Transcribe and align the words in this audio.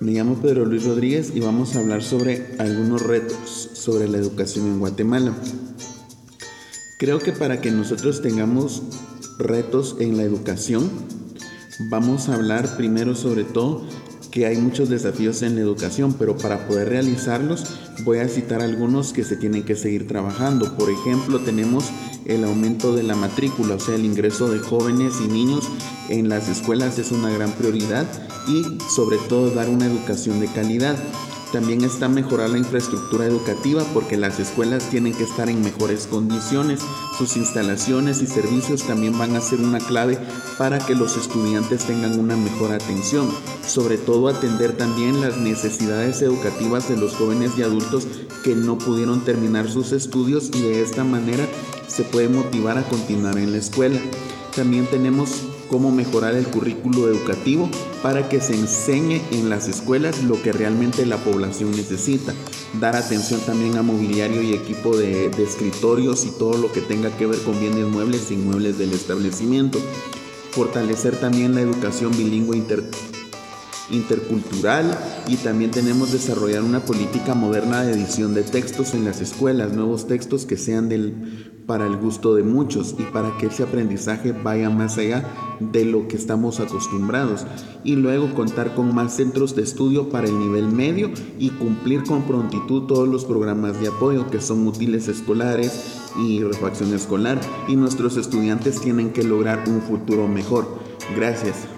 Me 0.00 0.12
llamo 0.12 0.40
Pedro 0.42 0.64
Luis 0.64 0.84
Rodríguez 0.84 1.32
y 1.34 1.40
vamos 1.40 1.76
a 1.76 1.78
hablar 1.78 2.02
sobre 2.02 2.56
algunos 2.58 3.02
retos 3.02 3.70
sobre 3.74 4.08
la 4.08 4.18
educación 4.18 4.66
en 4.66 4.78
Guatemala. 4.80 5.32
Creo 6.98 7.20
que 7.20 7.32
para 7.32 7.60
que 7.60 7.70
nosotros 7.70 8.20
tengamos 8.20 8.82
retos 9.38 9.96
en 10.00 10.16
la 10.16 10.24
educación, 10.24 10.90
vamos 11.90 12.28
a 12.28 12.34
hablar 12.34 12.76
primero 12.76 13.14
sobre 13.14 13.44
todo 13.44 13.86
que 14.34 14.46
hay 14.46 14.56
muchos 14.56 14.88
desafíos 14.88 15.42
en 15.42 15.54
la 15.54 15.60
educación, 15.60 16.16
pero 16.18 16.36
para 16.36 16.66
poder 16.66 16.88
realizarlos 16.88 17.66
voy 18.02 18.18
a 18.18 18.26
citar 18.26 18.62
algunos 18.62 19.12
que 19.12 19.22
se 19.22 19.36
tienen 19.36 19.62
que 19.62 19.76
seguir 19.76 20.08
trabajando. 20.08 20.76
Por 20.76 20.90
ejemplo, 20.90 21.38
tenemos 21.38 21.84
el 22.24 22.42
aumento 22.42 22.96
de 22.96 23.04
la 23.04 23.14
matrícula, 23.14 23.76
o 23.76 23.78
sea, 23.78 23.94
el 23.94 24.04
ingreso 24.04 24.50
de 24.50 24.58
jóvenes 24.58 25.20
y 25.24 25.28
niños 25.28 25.68
en 26.08 26.28
las 26.28 26.48
escuelas 26.48 26.98
es 26.98 27.12
una 27.12 27.30
gran 27.30 27.52
prioridad 27.52 28.08
y 28.48 28.64
sobre 28.92 29.18
todo 29.28 29.50
dar 29.50 29.68
una 29.68 29.86
educación 29.86 30.40
de 30.40 30.48
calidad. 30.48 30.96
También 31.54 31.84
está 31.84 32.08
mejorar 32.08 32.50
la 32.50 32.58
infraestructura 32.58 33.26
educativa 33.26 33.84
porque 33.94 34.16
las 34.16 34.40
escuelas 34.40 34.90
tienen 34.90 35.14
que 35.14 35.22
estar 35.22 35.48
en 35.48 35.62
mejores 35.62 36.08
condiciones. 36.08 36.80
Sus 37.16 37.36
instalaciones 37.36 38.22
y 38.22 38.26
servicios 38.26 38.82
también 38.82 39.16
van 39.16 39.36
a 39.36 39.40
ser 39.40 39.60
una 39.60 39.78
clave 39.78 40.18
para 40.58 40.80
que 40.80 40.96
los 40.96 41.16
estudiantes 41.16 41.84
tengan 41.84 42.18
una 42.18 42.36
mejor 42.36 42.72
atención. 42.72 43.28
Sobre 43.64 43.98
todo 43.98 44.26
atender 44.26 44.76
también 44.76 45.20
las 45.20 45.36
necesidades 45.36 46.22
educativas 46.22 46.88
de 46.88 46.96
los 46.96 47.14
jóvenes 47.14 47.52
y 47.56 47.62
adultos 47.62 48.08
que 48.42 48.56
no 48.56 48.76
pudieron 48.76 49.20
terminar 49.20 49.70
sus 49.70 49.92
estudios 49.92 50.50
y 50.52 50.60
de 50.60 50.82
esta 50.82 51.04
manera 51.04 51.46
se 51.86 52.02
puede 52.02 52.28
motivar 52.28 52.78
a 52.78 52.88
continuar 52.88 53.38
en 53.38 53.52
la 53.52 53.58
escuela. 53.58 54.00
También 54.56 54.86
tenemos 54.86 55.42
cómo 55.74 55.90
mejorar 55.90 56.36
el 56.36 56.46
currículo 56.46 57.08
educativo 57.08 57.68
para 58.00 58.28
que 58.28 58.40
se 58.40 58.54
enseñe 58.54 59.20
en 59.32 59.50
las 59.50 59.66
escuelas 59.66 60.22
lo 60.22 60.40
que 60.40 60.52
realmente 60.52 61.04
la 61.04 61.16
población 61.16 61.72
necesita. 61.72 62.32
Dar 62.80 62.94
atención 62.94 63.40
también 63.40 63.76
a 63.76 63.82
mobiliario 63.82 64.40
y 64.40 64.52
equipo 64.52 64.96
de, 64.96 65.26
escritorios 65.36 66.26
y 66.26 66.30
todo 66.30 66.58
lo 66.58 66.70
que 66.70 66.80
tenga 66.80 67.10
que 67.16 67.26
ver 67.26 67.40
con 67.40 67.58
bienes 67.58 67.86
muebles 67.86 68.30
e 68.30 68.34
inmuebles 68.34 68.78
del 68.78 68.92
establecimiento. 68.92 69.80
Fortalecer 70.52 71.16
también 71.18 71.56
la 71.56 71.62
educación 71.62 72.16
bilingüe 72.16 72.62
intercultural 73.90 74.96
y 75.26 75.34
también 75.38 75.72
tenemos 75.72 76.12
desarrollar 76.12 76.62
una 76.62 76.84
política 76.84 77.34
moderna 77.34 77.82
de 77.82 77.94
edición 77.94 78.32
de 78.32 78.44
textos 78.44 78.94
en 78.94 79.04
las 79.04 79.20
escuelas, 79.20 79.72
nuevos 79.72 80.06
textos 80.06 80.46
que 80.46 80.56
sean 80.56 80.88
del 80.88 81.52
para 81.66 81.86
el 81.86 81.96
gusto 81.96 82.34
de 82.34 82.42
muchos 82.42 82.94
y 82.98 83.02
para 83.04 83.36
que 83.38 83.46
ese 83.46 83.62
aprendizaje 83.62 84.32
vaya 84.32 84.70
más 84.70 84.98
allá 84.98 85.24
de 85.60 85.84
lo 85.84 86.08
que 86.08 86.16
estamos 86.16 86.60
acostumbrados. 86.60 87.46
Y 87.84 87.96
luego 87.96 88.34
contar 88.34 88.74
con 88.74 88.94
más 88.94 89.16
centros 89.16 89.54
de 89.56 89.62
estudio 89.62 90.08
para 90.08 90.28
el 90.28 90.38
nivel 90.38 90.68
medio 90.68 91.10
y 91.38 91.50
cumplir 91.50 92.04
con 92.04 92.22
prontitud 92.22 92.82
todos 92.82 93.08
los 93.08 93.24
programas 93.24 93.80
de 93.80 93.88
apoyo 93.88 94.30
que 94.30 94.40
son 94.40 94.66
útiles 94.66 95.08
escolares 95.08 96.10
y 96.18 96.42
refacción 96.42 96.92
escolar. 96.94 97.40
Y 97.68 97.76
nuestros 97.76 98.16
estudiantes 98.16 98.80
tienen 98.80 99.12
que 99.12 99.22
lograr 99.22 99.64
un 99.68 99.80
futuro 99.80 100.28
mejor. 100.28 100.66
Gracias. 101.16 101.74